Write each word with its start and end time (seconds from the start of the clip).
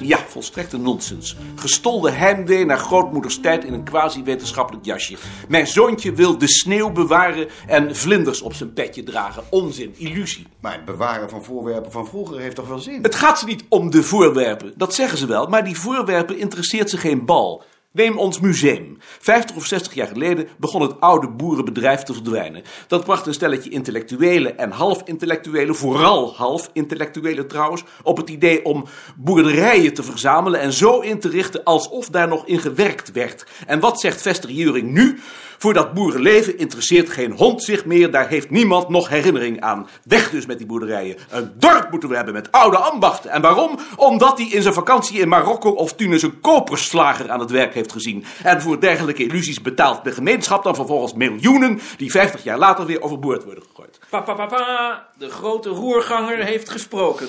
Ja, 0.00 0.18
volstrekte 0.28 0.78
nonsens. 0.78 1.36
Gestolde 1.54 2.10
heimwee 2.10 2.64
naar 2.64 2.78
grootmoeders 2.78 3.40
tijd 3.40 3.64
in 3.64 3.72
een 3.72 3.84
quasi-wetenschappelijk 3.84 4.84
jasje. 4.84 5.16
Mijn 5.48 5.66
zoontje 5.66 6.12
wil 6.12 6.38
de 6.38 6.48
sneeuw 6.48 6.90
bewaren 6.90 7.48
en 7.66 7.96
vlinders 7.96 8.42
op 8.42 8.54
zijn 8.54 8.72
petje 8.72 9.02
dragen. 9.02 9.42
Onzin, 9.50 9.94
illusie. 9.96 10.46
Maar 10.60 10.72
het 10.72 10.84
bewaren 10.84 11.30
van 11.30 11.44
voorwerpen 11.44 11.92
van 11.92 12.06
vroeger 12.06 12.38
heeft 12.38 12.56
toch 12.56 12.68
wel 12.68 12.78
zin? 12.78 13.02
Het 13.02 13.14
gaat 13.14 13.38
ze 13.38 13.44
niet 13.44 13.64
om 13.68 13.90
de 13.90 14.02
voorwerpen, 14.02 14.72
dat 14.76 14.94
zeggen 14.94 15.18
ze 15.18 15.26
wel, 15.26 15.46
maar 15.46 15.64
die 15.64 15.78
voorwerpen 15.78 16.38
interesseert 16.38 16.90
ze 16.90 16.96
geen 16.96 17.24
bal. 17.24 17.62
Neem 17.92 18.18
ons 18.18 18.40
museum. 18.40 18.96
50 18.98 19.56
of 19.56 19.66
60 19.66 19.94
jaar 19.94 20.06
geleden 20.06 20.48
begon 20.58 20.82
het 20.82 21.00
oude 21.00 21.28
boerenbedrijf 21.28 22.02
te 22.02 22.12
verdwijnen. 22.12 22.62
Dat 22.86 23.04
bracht 23.04 23.26
een 23.26 23.34
stelletje 23.34 23.70
intellectuelen 23.70 24.58
en 24.58 24.70
half-intellectuelen, 24.70 25.74
vooral 25.74 26.34
half-intellectuelen 26.34 27.48
trouwens, 27.48 27.84
op 28.02 28.16
het 28.16 28.30
idee 28.30 28.64
om 28.64 28.84
boerderijen 29.16 29.94
te 29.94 30.02
verzamelen 30.02 30.60
en 30.60 30.72
zo 30.72 31.00
in 31.00 31.20
te 31.20 31.28
richten 31.28 31.64
alsof 31.64 32.08
daar 32.08 32.28
nog 32.28 32.46
in 32.46 32.58
gewerkt 32.58 33.12
werd. 33.12 33.46
En 33.66 33.80
wat 33.80 34.00
zegt 34.00 34.22
Vester 34.22 34.50
Juring 34.50 34.90
nu? 34.90 35.20
Voor 35.62 35.74
dat 35.74 35.94
boerenleven 35.94 36.58
interesseert 36.58 37.10
geen 37.10 37.32
hond 37.32 37.62
zich 37.62 37.84
meer, 37.84 38.10
daar 38.10 38.28
heeft 38.28 38.50
niemand 38.50 38.88
nog 38.88 39.08
herinnering 39.08 39.60
aan. 39.60 39.88
Weg 40.04 40.30
dus 40.30 40.46
met 40.46 40.58
die 40.58 40.66
boerderijen. 40.66 41.16
Een 41.30 41.52
dorp 41.54 41.90
moeten 41.90 42.08
we 42.08 42.14
hebben 42.14 42.34
met 42.34 42.52
oude 42.52 42.76
ambachten. 42.76 43.30
En 43.30 43.42
waarom? 43.42 43.78
Omdat 43.96 44.38
hij 44.38 44.46
in 44.46 44.62
zijn 44.62 44.74
vakantie 44.74 45.18
in 45.18 45.28
Marokko 45.28 45.70
of 45.70 45.94
Tunis 45.94 46.22
een 46.22 46.40
koperslager 46.40 47.30
aan 47.30 47.40
het 47.40 47.50
werk 47.50 47.74
heeft 47.74 47.92
gezien. 47.92 48.24
En 48.42 48.62
voor 48.62 48.80
dergelijke 48.80 49.24
illusies 49.24 49.62
betaalt 49.62 50.04
de 50.04 50.12
gemeenschap 50.12 50.62
dan 50.62 50.74
vervolgens 50.74 51.14
miljoenen 51.14 51.80
die 51.96 52.10
50 52.10 52.42
jaar 52.42 52.58
later 52.58 52.86
weer 52.86 53.02
overboord 53.02 53.44
worden 53.44 53.64
gegooid. 53.64 53.98
Papa, 54.10 54.34
papa, 54.34 55.08
de 55.18 55.30
grote 55.30 55.68
roerganger 55.68 56.44
heeft 56.44 56.70
gesproken. 56.70 57.28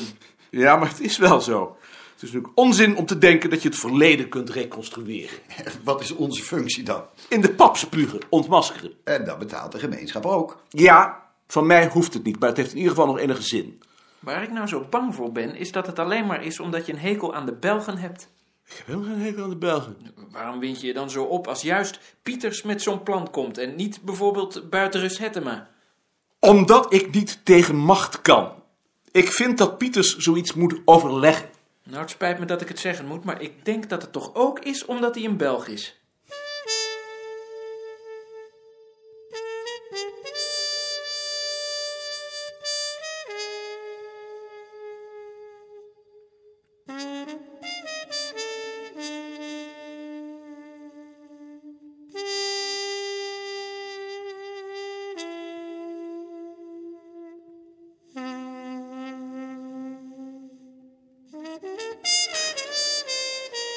Ja, 0.49 0.75
maar 0.75 0.89
het 0.89 1.01
is 1.01 1.17
wel 1.17 1.41
zo. 1.41 1.77
Het 2.23 2.31
is 2.31 2.37
natuurlijk 2.37 2.67
onzin 2.67 2.97
om 2.97 3.05
te 3.05 3.17
denken 3.17 3.49
dat 3.49 3.61
je 3.61 3.69
het 3.69 3.77
verleden 3.77 4.29
kunt 4.29 4.49
reconstrueren. 4.49 5.37
Wat 5.83 6.01
is 6.01 6.11
onze 6.11 6.43
functie 6.43 6.83
dan? 6.83 7.03
In 7.29 7.41
de 7.41 7.53
pap 7.53 7.77
spugen, 7.77 8.19
ontmaskeren. 8.29 8.93
En 9.03 9.25
dat 9.25 9.39
betaalt 9.39 9.71
de 9.71 9.79
gemeenschap 9.79 10.25
ook. 10.25 10.63
Ja, 10.69 11.23
van 11.47 11.65
mij 11.65 11.87
hoeft 11.87 12.13
het 12.13 12.23
niet, 12.23 12.39
maar 12.39 12.49
het 12.49 12.57
heeft 12.57 12.71
in 12.71 12.77
ieder 12.77 12.91
geval 12.91 13.07
nog 13.07 13.19
enige 13.19 13.41
zin. 13.41 13.81
Waar 14.19 14.43
ik 14.43 14.51
nou 14.51 14.67
zo 14.67 14.87
bang 14.89 15.15
voor 15.15 15.31
ben, 15.31 15.55
is 15.55 15.71
dat 15.71 15.87
het 15.87 15.99
alleen 15.99 16.25
maar 16.25 16.43
is 16.43 16.59
omdat 16.59 16.85
je 16.85 16.93
een 16.93 16.99
hekel 16.99 17.33
aan 17.33 17.45
de 17.45 17.53
Belgen 17.53 17.97
hebt. 17.97 18.29
Ik 18.65 18.75
heb 18.77 18.87
helemaal 18.87 19.09
geen 19.09 19.21
hekel 19.21 19.43
aan 19.43 19.49
de 19.49 19.55
Belgen. 19.55 19.97
Waarom 20.31 20.59
wind 20.59 20.81
je 20.81 20.87
je 20.87 20.93
dan 20.93 21.09
zo 21.09 21.23
op 21.23 21.47
als 21.47 21.61
juist 21.61 21.99
Pieters 22.21 22.61
met 22.61 22.81
zo'n 22.81 23.03
plan 23.03 23.29
komt 23.29 23.57
en 23.57 23.75
niet 23.75 24.01
bijvoorbeeld 24.01 24.69
Buitenrus 24.69 25.17
Hettema? 25.17 25.69
Omdat 26.39 26.93
ik 26.93 27.13
niet 27.13 27.39
tegen 27.43 27.75
macht 27.75 28.21
kan. 28.21 28.51
Ik 29.11 29.31
vind 29.31 29.57
dat 29.57 29.77
Pieters 29.77 30.17
zoiets 30.17 30.53
moet 30.53 30.81
overleggen. 30.85 31.52
Nou, 31.83 32.01
het 32.01 32.09
spijt 32.09 32.39
me 32.39 32.45
dat 32.45 32.61
ik 32.61 32.67
het 32.67 32.79
zeggen 32.79 33.05
moet, 33.05 33.23
maar 33.23 33.41
ik 33.41 33.65
denk 33.65 33.89
dat 33.89 34.01
het 34.01 34.11
toch 34.11 34.35
ook 34.35 34.59
is 34.59 34.85
omdat 34.85 35.15
hij 35.15 35.23
een 35.23 35.37
Belg 35.37 35.67
is. 35.67 36.02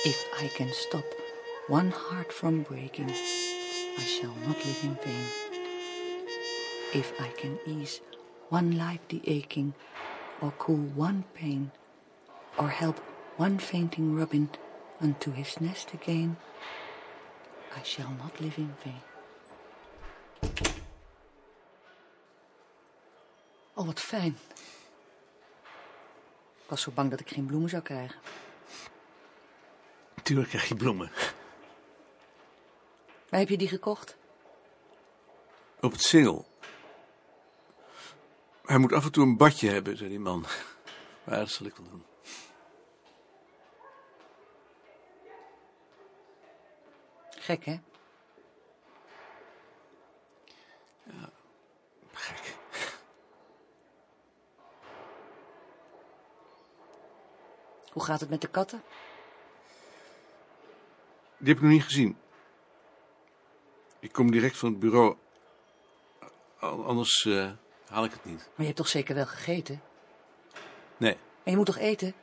If 0.07 0.25
I 0.41 0.47
can 0.47 0.73
stop 0.73 1.05
one 1.67 1.91
heart 1.91 2.33
from 2.33 2.63
breaking, 2.63 3.11
I 3.11 4.05
shall 4.05 4.37
not 4.47 4.57
live 4.65 4.81
in 4.85 4.95
vain. 5.03 5.27
If 6.95 7.13
I 7.21 7.27
can 7.31 7.59
ease 7.67 8.01
one 8.49 8.79
life 8.79 9.01
the 9.09 9.21
aching, 9.27 9.75
or 10.41 10.53
cool 10.59 10.87
one 10.95 11.25
pain, 11.35 11.73
or 12.57 12.69
help 12.69 13.01
one 13.37 13.59
fainting 13.59 14.15
robin 14.15 14.49
unto 15.01 15.33
his 15.33 15.61
nest 15.61 15.93
again, 15.93 16.37
I 17.75 17.83
shall 17.83 18.13
not 18.23 18.41
live 18.41 18.59
in 18.59 18.77
vain. 18.85 19.03
Oh, 23.75 23.87
wat 23.87 24.01
fijn. 24.01 24.37
Ik 26.63 26.69
was 26.69 26.83
zo 26.83 26.91
bang 26.95 27.11
dat 27.11 27.21
ik 27.21 27.29
geen 27.29 27.47
bloemen 27.47 27.71
zou 27.71 27.83
krijgen. 27.83 28.17
Tuurlijk 30.27 30.49
krijg 30.49 30.69
je 30.69 30.75
bloemen. 30.75 31.11
Waar 33.29 33.41
heb 33.41 33.49
je 33.49 33.57
die 33.57 33.69
gekocht? 33.69 34.17
Op 35.81 35.93
het 35.93 36.03
singel. 36.03 36.47
Hij 38.65 38.79
moet 38.79 38.93
af 38.93 39.05
en 39.05 39.13
toe 39.13 39.25
een 39.25 39.37
badje 39.37 39.71
hebben, 39.71 39.97
zei 39.97 40.09
die 40.09 40.19
man. 40.19 40.47
Maar 41.25 41.39
dat 41.39 41.51
zal 41.51 41.67
ik 41.67 41.77
wel 41.77 41.89
doen. 41.89 42.05
Gek, 47.31 47.65
hè? 47.65 47.81
Gek. 52.13 52.57
Hoe 57.93 58.05
gaat 58.05 58.21
het 58.21 58.31
met 58.31 58.41
de 58.41 58.49
katten? 58.49 58.83
Die 61.39 61.49
heb 61.49 61.57
ik 61.57 61.63
nog 61.63 61.73
niet 61.73 61.83
gezien. 61.85 62.17
Ik 63.99 64.13
kom 64.13 64.31
direct 64.31 64.57
van 64.57 64.71
het 64.71 64.79
bureau. 64.79 65.17
Anders 66.61 67.25
eh, 67.25 67.51
haal 67.89 68.05
ik 68.05 68.13
het 68.13 68.25
niet. 68.25 68.39
Maar 68.39 68.53
je 68.57 68.65
hebt 68.65 68.77
toch 68.77 68.89
zeker 68.89 69.15
wel 69.15 69.27
gegeten? 69.27 69.83
Nee, 70.97 71.17
En 71.43 71.51
je 71.51 71.57
moet 71.57 71.67
toch 71.67 71.77
eten? 71.79 72.15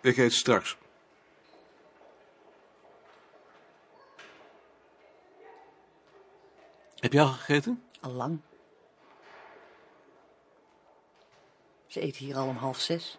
ik 0.00 0.16
eet 0.16 0.32
straks. 0.32 0.76
Heb 6.96 7.12
je 7.12 7.20
al 7.20 7.26
gegeten? 7.28 7.84
Al 8.00 8.10
lang. 8.12 8.40
Ze 11.86 12.00
eten 12.00 12.24
hier 12.24 12.36
al 12.36 12.46
om 12.46 12.56
half 12.56 12.80
zes. 12.80 13.18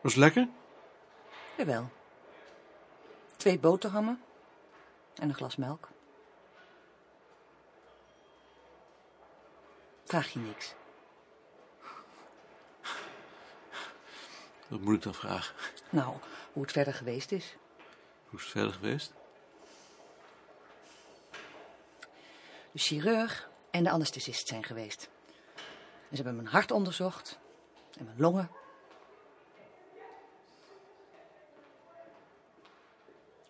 Was 0.00 0.12
het 0.12 0.22
lekker? 0.22 0.48
Jawel. 1.56 1.90
Twee 3.36 3.58
boterhammen 3.58 4.22
en 5.14 5.28
een 5.28 5.34
glas 5.34 5.56
melk. 5.56 5.88
Vraag 10.04 10.28
je 10.28 10.38
niks. 10.38 10.74
Wat 14.68 14.80
moet 14.80 14.94
ik 14.94 15.02
dan 15.02 15.14
vragen? 15.14 15.54
Nou, 15.90 16.16
hoe 16.52 16.62
het 16.62 16.72
verder 16.72 16.94
geweest 16.94 17.32
is. 17.32 17.56
Hoe 18.28 18.38
is 18.38 18.44
het 18.44 18.52
verder 18.52 18.72
geweest? 18.72 19.12
De 22.72 22.78
chirurg 22.78 23.50
en 23.70 23.84
de 23.84 23.90
anesthesist 23.90 24.48
zijn 24.48 24.64
geweest. 24.64 25.08
En 26.10 26.16
ze 26.16 26.22
hebben 26.22 26.36
mijn 26.36 26.54
hart 26.54 26.70
onderzocht 26.70 27.38
en 27.98 28.04
mijn 28.04 28.20
longen. 28.20 28.50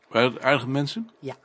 Waren 0.08 0.32
het 0.32 0.42
aardige 0.42 0.68
mensen? 0.68 1.10
Ja, 1.18 1.36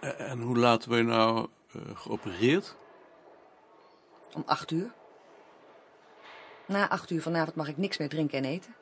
Eh, 0.00 0.30
En 0.30 0.40
hoe 0.40 0.56
laat 0.58 0.86
word 0.86 0.98
je 0.98 1.04
nou 1.04 1.48
eh, 1.72 1.80
geopereerd? 1.96 2.76
om 4.34 4.42
acht 4.46 4.70
uur. 4.70 4.92
Na 6.66 6.88
acht 6.88 7.10
uur 7.10 7.22
vanavond 7.22 7.56
mag 7.56 7.68
ik 7.68 7.76
niks 7.76 7.98
meer 7.98 8.08
drinken 8.08 8.38
en 8.38 8.44
eten. 8.44 8.74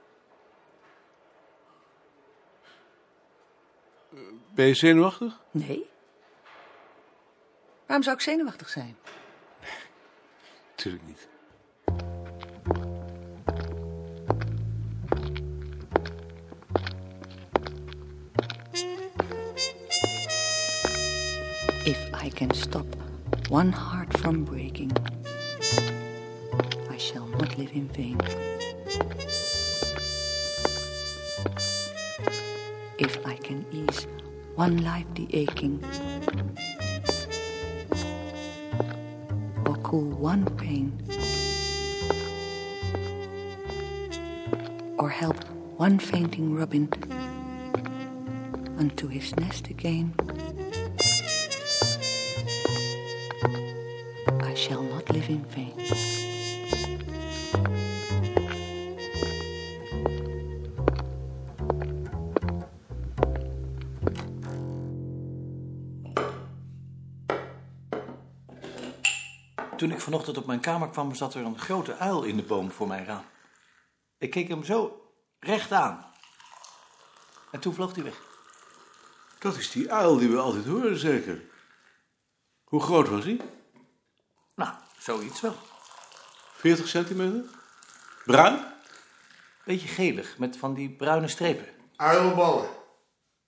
Ben 4.55 4.67
je 4.67 4.75
zenuwachtig? 4.75 5.40
Nee. 5.50 5.90
Waarom 7.87 8.02
zou 8.05 8.17
ik 8.17 8.23
zenuwachtig 8.23 8.69
zijn? 8.69 8.96
Tuurlijk 10.75 11.05
niet. 11.06 11.29
Can 22.38 22.55
stop 22.55 22.87
one 23.49 23.73
heart 23.73 24.17
from 24.19 24.44
breaking, 24.44 24.93
I 26.88 26.96
shall 26.96 27.26
not 27.26 27.58
live 27.58 27.73
in 27.73 27.88
vain. 27.88 28.17
If 32.96 33.26
I 33.26 33.35
can 33.43 33.67
ease 33.73 34.06
one 34.55 34.85
life 34.85 35.06
the 35.17 35.26
aching, 35.35 35.82
or 39.67 39.75
cool 39.82 40.08
one 40.11 40.44
pain. 40.62 40.94
Or 44.96 45.11
help 45.11 45.43
one 45.76 45.99
fainting 45.99 46.55
robin 46.55 46.88
unto 48.79 49.08
his 49.08 49.35
nest 49.38 49.67
again. 49.70 50.14
In 55.29 55.45
vain. 55.49 55.73
Toen 69.77 69.91
ik 69.91 70.01
vanochtend 70.01 70.37
op 70.37 70.47
mijn 70.47 70.61
kamer 70.61 70.89
kwam, 70.89 71.15
zat 71.15 71.35
er 71.35 71.45
een 71.45 71.59
grote 71.59 71.97
uil 71.97 72.23
in 72.23 72.37
de 72.37 72.43
boom 72.43 72.71
voor 72.71 72.89
mijn 72.89 73.05
raam. 73.05 73.25
Ik 74.19 74.31
keek 74.31 74.49
hem 74.49 74.65
zo 74.65 75.03
recht 75.39 75.73
aan. 75.73 76.05
En 77.51 77.61
toen 77.61 77.75
vloog 77.75 77.95
hij 77.95 78.05
weg. 78.05 78.21
Dat 79.39 79.57
is 79.57 79.71
die 79.71 79.93
uil 79.93 80.19
die 80.19 80.29
we 80.29 80.39
altijd 80.39 80.67
horen, 80.67 80.99
zeker. 80.99 81.43
Hoe 82.65 82.81
groot 82.81 83.09
was 83.09 83.25
hij? 83.25 83.41
Nou, 84.55 84.75
zoiets 84.99 85.41
wel. 85.41 85.56
40 86.56 86.89
centimeter? 86.89 87.45
Bruin? 88.25 88.65
Beetje 89.65 89.89
gelig, 89.89 90.39
met 90.39 90.56
van 90.56 90.75
die 90.75 90.91
bruine 90.91 91.29
strepen. 91.29 91.67
Uilenballen. 91.97 92.69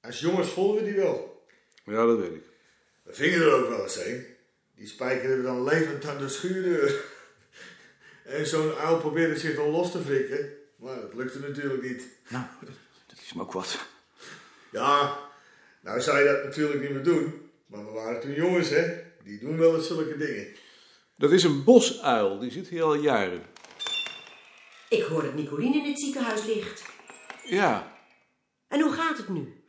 Als 0.00 0.20
jongens 0.20 0.48
vonden 0.48 0.84
we 0.84 0.90
die 0.90 1.00
wel. 1.00 1.44
Ja, 1.84 2.06
dat 2.06 2.18
weet 2.18 2.34
ik. 2.34 2.42
We 3.02 3.14
vingen 3.14 3.40
er 3.40 3.52
ook 3.52 3.68
wel 3.68 3.82
eens 3.82 3.96
een. 3.96 4.26
Die 4.74 4.86
spijkerden 4.86 5.36
we 5.36 5.42
dan 5.42 5.64
levend 5.64 6.06
aan 6.06 6.18
de 6.18 6.28
schuurdeur. 6.28 6.94
En 8.24 8.46
zo'n 8.46 8.74
uil 8.74 8.98
probeerde 8.98 9.38
zich 9.38 9.56
dan 9.56 9.68
los 9.70 9.90
te 9.90 10.00
frikken. 10.00 10.52
Maar 10.76 11.00
dat 11.00 11.14
lukte 11.14 11.38
natuurlijk 11.38 11.82
niet. 11.82 12.06
Nou, 12.28 12.44
dat 13.06 13.18
is 13.22 13.32
me 13.32 13.42
ook 13.42 13.52
wat. 13.52 13.78
Ja, 14.70 15.18
nou 15.80 16.00
zou 16.00 16.18
je 16.18 16.24
dat 16.24 16.44
natuurlijk 16.44 16.80
niet 16.80 16.90
meer 16.90 17.02
doen. 17.02 17.50
Maar 17.66 17.86
we 17.86 17.92
waren 17.92 18.20
toen 18.20 18.32
jongens, 18.34 18.68
hè. 18.68 19.02
Die 19.22 19.38
doen 19.38 19.58
wel 19.58 19.76
eens 19.76 19.86
zulke 19.86 20.16
dingen. 20.16 20.46
Dat 21.20 21.30
is 21.32 21.44
een 21.44 21.64
bosuil, 21.64 22.38
die 22.38 22.50
zit 22.50 22.68
hier 22.68 22.82
al 22.82 22.94
jaren. 22.94 23.42
Ik 24.88 25.02
hoor 25.02 25.22
dat 25.22 25.34
Nicolien 25.34 25.74
in 25.74 25.84
het 25.84 26.00
ziekenhuis 26.00 26.44
ligt. 26.44 26.84
Ja, 27.44 27.96
En 28.68 28.80
hoe 28.80 28.92
gaat 28.92 29.16
het 29.16 29.28
nu? 29.28 29.62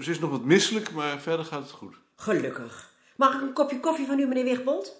ze 0.00 0.10
is 0.10 0.18
nog 0.18 0.30
wat 0.30 0.44
misselijk, 0.44 0.90
maar 0.90 1.20
verder 1.20 1.44
gaat 1.44 1.62
het 1.62 1.70
goed. 1.70 1.94
Gelukkig. 2.16 2.92
Mag 3.16 3.34
ik 3.34 3.40
een 3.40 3.52
kopje 3.52 3.80
koffie 3.80 4.06
van 4.06 4.18
u, 4.18 4.26
meneer 4.26 4.44
Wigbold? 4.44 4.96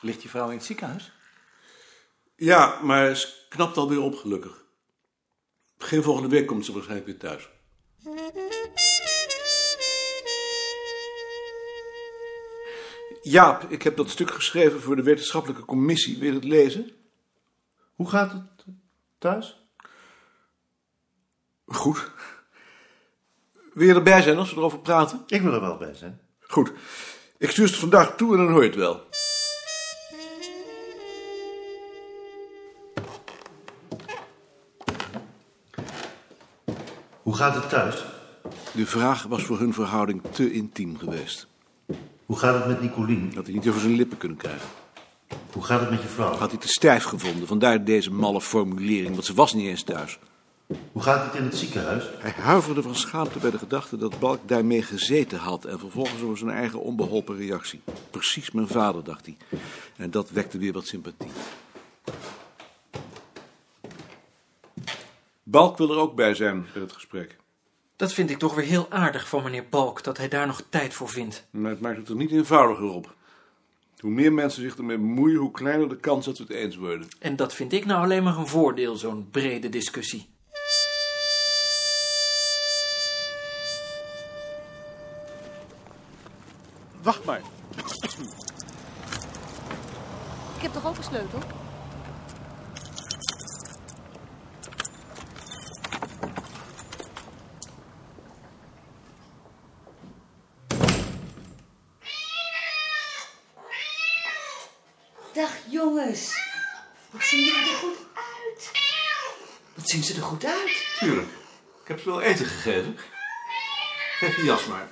Ligt 0.00 0.22
je 0.22 0.28
vrouw 0.28 0.48
in 0.50 0.56
het 0.56 0.64
ziekenhuis? 0.64 1.12
Ja, 2.36 2.80
maar 2.82 3.16
ze 3.16 3.28
knapt 3.48 3.76
alweer 3.76 4.00
op, 4.00 4.14
gelukkig. 4.14 4.64
Begin 5.78 6.02
volgende 6.02 6.28
week 6.28 6.46
komt 6.46 6.64
ze 6.64 6.72
waarschijnlijk 6.72 7.06
weer 7.08 7.18
thuis. 7.18 7.48
Jaap, 13.24 13.62
ik 13.68 13.82
heb 13.82 13.96
dat 13.96 14.10
stuk 14.10 14.30
geschreven 14.30 14.80
voor 14.80 14.96
de 14.96 15.02
wetenschappelijke 15.02 15.64
commissie. 15.64 16.18
Wil 16.18 16.28
je 16.28 16.34
het 16.34 16.44
lezen? 16.44 16.90
Hoe 17.94 18.08
gaat 18.08 18.32
het 18.32 18.64
thuis? 19.18 19.66
Goed. 21.66 22.10
Wil 23.72 23.86
je 23.86 23.94
erbij 23.94 24.22
zijn 24.22 24.38
als 24.38 24.50
we 24.50 24.56
erover 24.56 24.78
praten? 24.78 25.22
Ik 25.26 25.42
wil 25.42 25.52
er 25.52 25.60
wel 25.60 25.76
bij 25.76 25.94
zijn. 25.94 26.20
Goed. 26.40 26.72
Ik 27.38 27.50
stuur 27.50 27.66
het 27.66 27.76
vandaag 27.76 28.16
toe 28.16 28.32
en 28.32 28.38
dan 28.38 28.52
hoor 28.52 28.62
je 28.62 28.68
het 28.68 28.78
wel. 28.78 29.02
Hoe 37.22 37.36
gaat 37.36 37.54
het 37.54 37.68
thuis? 37.68 38.04
De 38.72 38.86
vraag 38.86 39.22
was 39.22 39.42
voor 39.42 39.58
hun 39.58 39.74
verhouding 39.74 40.22
te 40.30 40.52
intiem 40.52 40.98
geweest. 40.98 41.52
Hoe 42.34 42.42
gaat 42.42 42.54
het 42.54 42.66
met 42.66 42.80
Nicolien? 42.80 43.30
Dat 43.34 43.44
hij 43.44 43.54
niet 43.54 43.68
over 43.68 43.80
zijn 43.80 43.94
lippen 43.94 44.18
kunnen 44.18 44.36
krijgen. 44.36 44.68
Hoe 45.52 45.64
gaat 45.64 45.80
het 45.80 45.90
met 45.90 46.02
je 46.02 46.08
vrouw? 46.08 46.34
Had 46.34 46.50
hij 46.50 46.60
te 46.60 46.68
stijf 46.68 47.04
gevonden, 47.04 47.46
vandaar 47.46 47.84
deze 47.84 48.12
malle 48.12 48.40
formulering, 48.40 49.10
want 49.10 49.24
ze 49.24 49.34
was 49.34 49.54
niet 49.54 49.66
eens 49.66 49.82
thuis. 49.82 50.18
Hoe 50.92 51.02
gaat 51.02 51.24
het 51.24 51.34
in 51.34 51.44
het 51.44 51.56
ziekenhuis? 51.56 52.04
Hij 52.18 52.30
huiverde 52.30 52.82
van 52.82 52.94
schaamte 52.94 53.38
bij 53.38 53.50
de 53.50 53.58
gedachte 53.58 53.96
dat 53.96 54.18
Balk 54.18 54.38
daarmee 54.46 54.82
gezeten 54.82 55.38
had 55.38 55.64
en 55.64 55.78
vervolgens 55.78 56.22
over 56.22 56.38
zijn 56.38 56.50
eigen 56.50 56.80
onbeholpen 56.80 57.36
reactie. 57.36 57.80
Precies 58.10 58.50
mijn 58.50 58.68
vader, 58.68 59.04
dacht 59.04 59.26
hij. 59.26 59.36
En 59.96 60.10
dat 60.10 60.30
wekte 60.30 60.58
weer 60.58 60.72
wat 60.72 60.86
sympathie. 60.86 61.30
Balk 65.42 65.78
wil 65.78 65.90
er 65.90 65.98
ook 65.98 66.14
bij 66.14 66.34
zijn 66.34 66.66
bij 66.72 66.82
het 66.82 66.92
gesprek. 66.92 67.36
Dat 68.04 68.12
vind 68.12 68.30
ik 68.30 68.38
toch 68.38 68.54
weer 68.54 68.64
heel 68.64 68.86
aardig 68.90 69.28
van 69.28 69.42
meneer 69.42 69.64
Balk, 69.70 70.02
dat 70.02 70.16
hij 70.16 70.28
daar 70.28 70.46
nog 70.46 70.62
tijd 70.68 70.94
voor 70.94 71.08
vindt. 71.08 71.46
Maar 71.50 71.70
het 71.70 71.80
maakt 71.80 71.96
het 71.96 72.08
er 72.08 72.16
niet 72.16 72.30
eenvoudiger 72.30 72.88
op. 72.90 73.14
Hoe 73.98 74.10
meer 74.10 74.32
mensen 74.32 74.62
zich 74.62 74.76
ermee 74.76 74.96
bemoeien, 74.96 75.36
hoe 75.36 75.50
kleiner 75.50 75.88
de 75.88 75.96
kans 75.96 76.24
dat 76.24 76.38
we 76.38 76.44
het 76.44 76.52
eens 76.52 76.76
worden. 76.76 77.08
En 77.18 77.36
dat 77.36 77.54
vind 77.54 77.72
ik 77.72 77.84
nou 77.84 78.02
alleen 78.02 78.22
maar 78.22 78.36
een 78.36 78.46
voordeel, 78.46 78.96
zo'n 78.96 79.28
brede 79.30 79.68
discussie. 79.68 80.28
Wacht 87.02 87.24
maar. 87.24 87.42
Ik 90.56 90.62
heb 90.62 90.72
toch 90.72 90.86
ook 90.86 90.96
een 90.96 91.04
sleutel? 91.04 91.38
Dag 105.34 105.50
jongens. 105.68 106.38
Wat 107.10 107.22
zien 107.22 107.40
jullie 107.40 107.70
er 107.70 107.76
goed 107.76 107.96
uit? 108.14 108.70
Wat 109.84 109.92
zien 109.92 110.02
ze 110.02 110.14
er 110.14 110.22
goed 110.22 110.44
uit? 110.44 110.96
Tuurlijk. 110.98 111.28
Ik 111.82 111.88
heb 111.88 112.00
ze 112.00 112.08
wel 112.08 112.20
eten 112.20 112.46
gegeven. 112.46 112.96
Geef 114.18 114.36
je 114.36 114.44
jas 114.44 114.66
maar. 114.66 114.88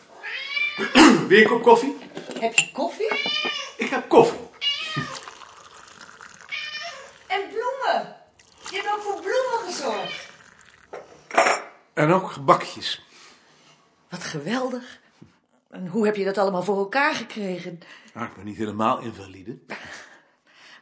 Wil 1.28 1.38
je 1.38 1.42
een 1.42 1.48
kop 1.48 1.62
koffie? 1.62 1.96
Heb 2.38 2.54
je 2.54 2.72
koffie? 2.72 3.12
Ik 3.76 3.88
heb 3.88 4.08
koffie. 4.08 4.38
En 7.26 7.40
bloemen. 7.48 8.16
Je 8.70 8.76
hebt 8.76 8.88
ook 8.94 9.00
voor 9.00 9.20
bloemen 9.20 9.72
gezorgd. 9.72 10.28
En 11.94 12.10
ook 12.10 12.30
gebakjes. 12.30 13.06
Wat 14.08 14.24
geweldig. 14.24 15.00
En 15.70 15.86
hoe 15.86 16.04
heb 16.06 16.16
je 16.16 16.24
dat 16.24 16.38
allemaal 16.38 16.62
voor 16.62 16.78
elkaar 16.78 17.14
gekregen? 17.14 17.80
Nou, 18.14 18.26
ik 18.26 18.34
ben 18.34 18.44
niet 18.44 18.56
helemaal 18.56 19.00
invalide. 19.00 19.58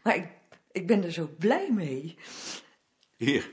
Maar 0.02 0.16
ik, 0.16 0.26
ik 0.72 0.86
ben 0.86 1.04
er 1.04 1.12
zo 1.12 1.30
blij 1.38 1.68
mee. 1.70 2.18
Hier. 3.16 3.50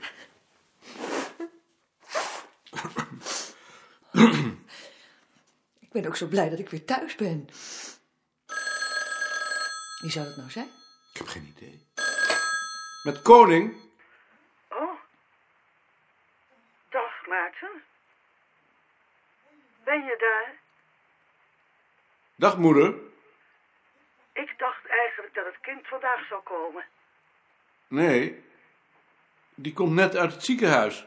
Ik 5.84 5.90
ben 5.92 6.06
ook 6.06 6.16
zo 6.16 6.26
blij 6.26 6.48
dat 6.48 6.58
ik 6.58 6.68
weer 6.68 6.84
thuis 6.84 7.14
ben. 7.14 7.48
Wie 10.00 10.10
zou 10.10 10.26
dat 10.26 10.36
nou 10.36 10.50
zijn? 10.50 10.68
Ik 11.12 11.18
heb 11.18 11.26
geen 11.26 11.54
idee. 11.56 11.86
Met 13.02 13.22
koning? 13.22 13.76
Oh. 14.68 15.00
Dag, 16.90 17.26
Maarten. 17.28 17.82
Ben 19.84 20.04
je 20.04 20.16
daar? 20.18 20.56
Dag 22.34 22.58
moeder. 22.58 22.94
Ik 24.32 24.54
dacht 24.58 24.86
eigenlijk 24.86 25.34
dat 25.34 25.44
het 25.44 25.60
kind 25.60 25.86
vandaag 25.86 26.26
zou 26.28 26.42
komen. 26.42 26.84
Nee. 27.88 28.44
Die 29.54 29.72
komt 29.72 29.92
net 29.92 30.16
uit 30.16 30.32
het 30.32 30.44
ziekenhuis. 30.44 31.06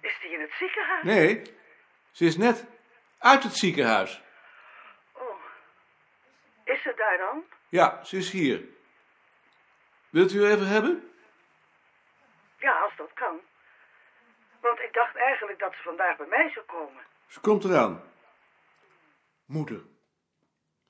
Is 0.00 0.18
die 0.20 0.30
in 0.30 0.40
het 0.40 0.52
ziekenhuis? 0.58 1.04
Nee. 1.04 1.42
Ze 2.10 2.24
is 2.24 2.36
net 2.36 2.66
uit 3.18 3.42
het 3.42 3.56
ziekenhuis. 3.56 4.22
Oh, 5.12 5.40
is 6.64 6.82
ze 6.82 6.92
daar 6.96 7.18
dan? 7.18 7.44
Ja, 7.68 8.04
ze 8.04 8.16
is 8.16 8.30
hier. 8.30 8.64
Wilt 10.10 10.32
u 10.32 10.42
haar 10.42 10.52
even 10.52 10.66
hebben? 10.66 11.12
Ja, 12.58 12.80
als 12.80 12.96
dat 12.96 13.12
kan. 13.12 13.40
Want 14.60 14.78
ik 14.78 14.92
dacht 14.92 15.16
eigenlijk 15.16 15.58
dat 15.58 15.72
ze 15.72 15.82
vandaag 15.82 16.16
bij 16.16 16.26
mij 16.26 16.50
zou 16.50 16.66
komen. 16.66 17.02
Ze 17.26 17.40
komt 17.40 17.64
eraan. 17.64 18.02
Moeder. 19.44 19.82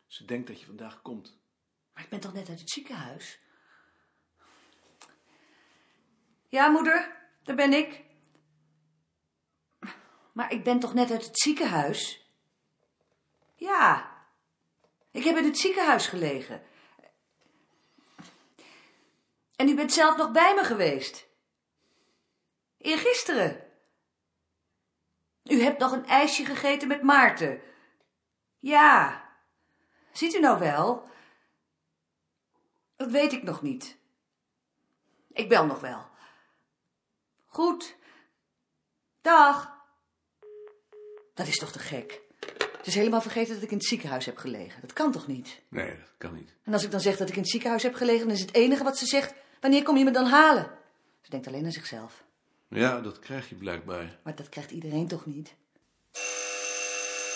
Ze 0.07 0.25
denkt 0.25 0.47
dat 0.47 0.61
je 0.61 0.67
vandaag 0.67 1.03
komt. 1.03 1.39
Maar 1.95 2.03
ik 2.05 2.11
ben 2.11 2.21
toch 2.21 2.33
net 2.33 2.49
uit 2.49 2.61
het 2.61 2.71
ziekenhuis? 2.71 3.41
Ja, 6.49 6.69
moeder, 6.69 7.17
daar 7.43 7.57
ben 7.57 7.73
ik. 7.73 8.05
Maar 10.39 10.53
ik 10.53 10.65
ben 10.65 10.79
toch 10.79 10.95
net 10.95 11.11
uit 11.11 11.27
het 11.27 11.39
ziekenhuis? 11.39 12.31
Ja. 13.55 14.17
Ik 15.11 15.25
heb 15.25 15.37
in 15.37 15.45
het 15.45 15.59
ziekenhuis 15.59 16.07
gelegen. 16.07 16.63
En 19.57 19.69
u 19.69 19.75
bent 19.75 19.93
zelf 19.93 20.17
nog 20.17 20.33
bij 20.33 20.55
me 20.55 20.65
geweest. 20.65 21.29
Eergisteren. 22.77 23.73
U 25.45 25.63
hebt 25.63 25.79
nog 25.79 25.93
een 25.93 26.07
ijsje 26.07 26.45
gegeten 26.45 26.89
met 26.89 27.03
Maarten. 27.03 27.61
Ja. 28.59 29.25
Ziet 30.13 30.35
u 30.35 30.41
nou 30.41 30.59
wel? 30.59 31.11
Dat 32.97 33.11
weet 33.11 33.33
ik 33.33 33.43
nog 33.43 33.63
niet. 33.63 33.99
Ik 35.33 35.49
bel 35.49 35.67
nog 35.67 35.81
wel. 35.81 36.09
Goed. 37.47 37.97
Dag. 39.21 39.78
Dat 41.39 41.47
is 41.47 41.59
toch 41.59 41.73
te 41.73 41.79
gek? 41.79 42.21
Het 42.77 42.87
is 42.87 42.95
helemaal 42.95 43.21
vergeten 43.21 43.55
dat 43.55 43.63
ik 43.63 43.71
in 43.71 43.77
het 43.77 43.87
ziekenhuis 43.87 44.27
heb 44.27 44.37
gelegen. 44.37 44.81
Dat 44.81 44.93
kan 44.93 45.13
toch 45.13 45.27
niet? 45.27 45.61
Nee, 45.69 45.97
dat 45.97 46.13
kan 46.19 46.35
niet. 46.35 46.55
En 46.63 46.73
als 46.73 46.85
ik 46.85 46.91
dan 46.91 47.01
zeg 47.01 47.17
dat 47.17 47.29
ik 47.29 47.35
in 47.35 47.41
het 47.41 47.51
ziekenhuis 47.51 47.83
heb 47.83 47.95
gelegen, 47.95 48.27
dan 48.27 48.37
is 48.37 48.41
het 48.41 48.55
enige 48.55 48.85
wat 48.85 48.99
ze 48.99 49.07
zegt: 49.07 49.35
wanneer 49.61 49.83
kom 49.83 49.97
je 49.97 50.05
me 50.05 50.11
dan 50.11 50.27
halen? 50.27 50.71
Ze 51.21 51.31
denkt 51.31 51.47
alleen 51.47 51.65
aan 51.65 51.73
zichzelf. 51.73 52.25
Ja, 52.69 53.01
dat 53.01 53.19
krijg 53.19 53.49
je 53.49 53.55
blijkbaar. 53.55 54.19
Maar 54.23 54.35
dat 54.35 54.49
krijgt 54.49 54.71
iedereen 54.71 55.09
toch 55.09 55.27
niet? 55.27 55.55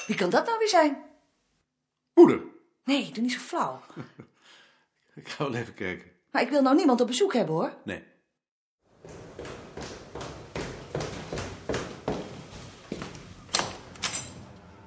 Wie 0.06 0.16
kan 0.16 0.30
dat 0.30 0.46
nou 0.46 0.58
weer 0.58 0.68
zijn? 0.68 1.02
Moeder. 2.14 2.40
Nee, 2.84 3.12
doe 3.12 3.22
niet 3.22 3.32
zo 3.32 3.38
flauw. 3.38 3.80
Ik 5.14 5.28
ga 5.28 5.44
wel 5.44 5.54
even 5.54 5.74
kijken. 5.74 6.10
Maar 6.30 6.42
ik 6.42 6.50
wil 6.50 6.62
nou 6.62 6.76
niemand 6.76 7.00
op 7.00 7.06
bezoek 7.06 7.32
hebben 7.32 7.54
hoor. 7.54 7.76
Nee. 7.84 8.02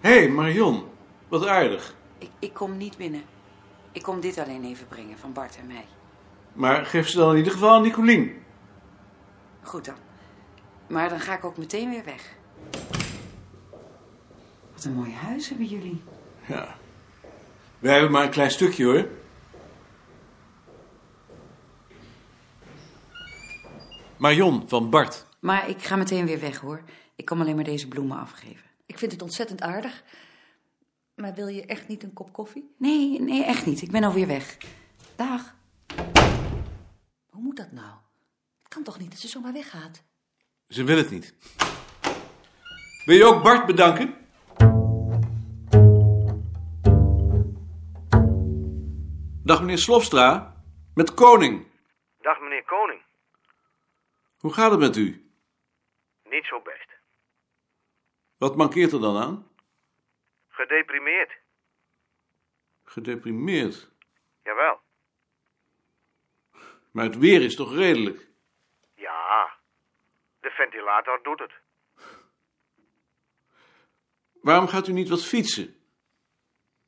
Hé, 0.06 0.20
hey, 0.20 0.30
Marion. 0.30 0.84
Wat 1.28 1.48
aardig. 1.48 1.96
Ik, 2.18 2.30
ik 2.40 2.54
kom 2.54 2.78
niet 2.78 2.98
binnen. 2.98 3.24
Ik 3.92 4.02
kom 4.02 4.20
dit 4.20 4.38
alleen 4.38 4.64
even 4.64 4.88
brengen 4.88 5.18
van 5.18 5.34
Bart 5.34 5.58
en 5.58 5.68
mij. 5.68 5.86
Maar 6.54 6.86
geef 6.86 7.08
ze 7.08 7.18
dan 7.18 7.32
in 7.32 7.38
ieder 7.38 7.52
geval 7.52 7.70
aan 7.70 7.82
Nicolien. 7.82 8.44
Goed 9.62 9.86
dan. 9.86 9.96
Maar 10.88 11.10
dan 11.10 11.20
ga 11.20 11.34
ik 11.34 11.46
ook 11.46 11.58
meteen 11.58 11.90
weer 11.90 12.04
weg. 12.04 12.36
Wat 14.74 14.84
een 14.84 14.94
mooi 14.94 15.14
huis 15.14 15.50
hebben 15.50 15.66
jullie. 15.66 16.04
Ja. 16.48 16.76
Wij 17.80 17.94
hebben 17.94 18.12
maar 18.12 18.24
een 18.24 18.30
klein 18.30 18.52
stukje 18.52 18.86
hoor. 18.86 19.08
Marion 24.18 24.64
van 24.68 24.90
Bart. 24.90 25.26
Maar 25.40 25.70
ik 25.70 25.84
ga 25.84 25.96
meteen 25.96 26.26
weer 26.26 26.40
weg 26.40 26.58
hoor. 26.58 26.82
Ik 27.16 27.26
kom 27.26 27.42
alleen 27.42 27.56
maar 27.56 27.64
deze 27.64 27.88
bloemen 27.88 28.18
afgeven. 28.18 28.75
Ik 28.86 28.98
vind 28.98 29.12
het 29.12 29.22
ontzettend 29.22 29.62
aardig. 29.62 30.04
Maar 31.16 31.34
wil 31.34 31.48
je 31.48 31.66
echt 31.66 31.88
niet 31.88 32.04
een 32.04 32.14
kop 32.14 32.34
koffie? 32.34 32.76
Nee, 32.78 33.22
nee, 33.22 33.44
echt 33.44 33.66
niet. 33.66 33.82
Ik 33.82 33.92
ben 33.92 34.04
alweer 34.04 34.28
weg. 34.28 34.58
Dag. 35.16 35.56
Hoe 37.30 37.42
moet 37.42 37.58
dat 37.58 37.72
nou? 37.72 37.94
Het 38.64 38.74
kan 38.74 38.84
toch 38.84 39.00
niet 39.00 39.10
dat 39.12 39.20
ze 39.20 39.28
zomaar 39.28 39.54
weggaat? 39.54 40.04
Ze 40.68 40.84
wil 40.84 40.98
het 40.98 41.10
niet. 41.10 41.36
Wil 43.06 43.16
je 43.16 43.24
ook 43.24 43.44
Bart 43.44 43.66
bedanken? 43.66 44.16
Dag 49.44 49.60
meneer 49.60 49.78
Slofstra. 49.78 50.56
Met 50.94 51.14
Koning. 51.14 51.68
Dag 52.22 52.40
meneer 52.40 52.64
Koning. 52.64 53.02
Hoe 54.40 54.54
gaat 54.54 54.72
het 54.72 54.80
met 54.80 54.96
u? 54.96 55.30
Niet 56.30 56.46
zo 56.46 56.62
best. 56.62 56.95
Wat 58.38 58.56
mankeert 58.56 58.92
er 58.92 59.02
dan 59.02 59.18
aan? 59.18 59.48
Gedeprimeerd. 60.48 61.32
Gedeprimeerd. 62.84 63.92
Jawel. 64.44 64.80
Maar 66.92 67.06
het 67.06 67.18
weer 67.18 67.42
is 67.42 67.56
toch 67.56 67.74
redelijk? 67.74 68.28
Ja. 68.96 69.58
De 70.40 70.50
ventilator 70.50 71.20
doet 71.24 71.40
het. 71.40 71.52
Waarom 74.42 74.68
gaat 74.68 74.88
u 74.88 74.92
niet 74.92 75.10
wat 75.10 75.26
fietsen? 75.26 75.76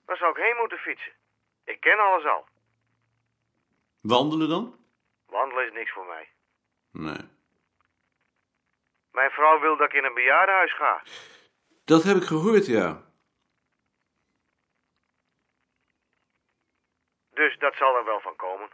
Waar 0.05 0.17
zou 0.17 0.31
ik 0.31 0.43
heen 0.43 0.55
moeten 0.59 0.77
fietsen? 0.77 1.11
Ik 1.63 1.79
ken 1.79 1.99
alles 1.99 2.25
al. 2.25 2.45
Wandelen 4.01 4.49
dan? 4.49 4.75
Wandelen 5.25 5.65
is 5.67 5.73
niks 5.73 5.91
voor 5.91 6.05
mij. 6.05 6.29
Nee. 6.91 7.29
Mijn 9.17 9.31
vrouw 9.31 9.59
wil 9.59 9.77
dat 9.77 9.87
ik 9.87 9.93
in 9.93 10.03
een 10.03 10.13
bejaardenhuis 10.13 10.75
ga. 10.75 11.03
Dat 11.85 12.03
heb 12.03 12.15
ik 12.15 12.23
gehoord, 12.23 12.65
ja. 12.65 13.01
Dus 17.33 17.57
dat 17.57 17.75
zal 17.75 17.95
er 17.95 18.05
wel 18.05 18.19
van 18.19 18.35
komen. 18.35 18.69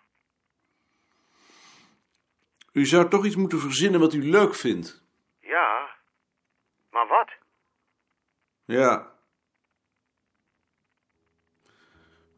U 2.72 2.86
zou 2.86 3.10
toch 3.10 3.26
iets 3.26 3.36
moeten 3.36 3.60
verzinnen 3.60 4.00
wat 4.00 4.14
u 4.14 4.30
leuk 4.30 4.56
vindt. 4.56 5.04
Ja. 5.40 5.96
Maar 6.92 7.08
wat? 7.08 7.32
Ja. 8.66 9.12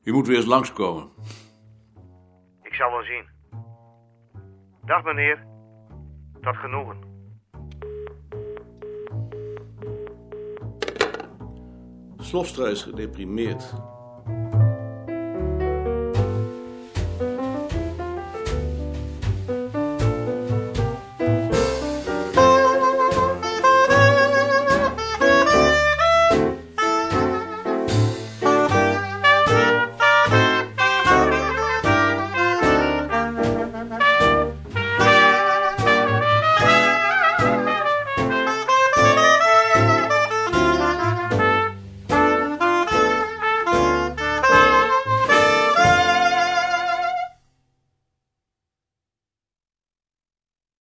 U 0.03 0.11
moet 0.11 0.27
weer 0.27 0.35
eens 0.35 0.45
langskomen. 0.45 1.11
Ik 2.61 2.73
zal 2.73 2.91
wel 2.91 3.03
zien. 3.03 3.29
Dag 4.85 5.03
meneer. 5.03 5.47
Tot 6.41 6.57
genoegen. 6.57 7.14
Slofstra 12.35 12.69
gedeprimeerd. 12.83 13.63